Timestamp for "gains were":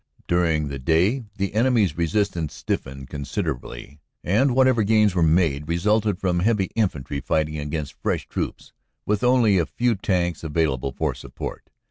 4.81-5.21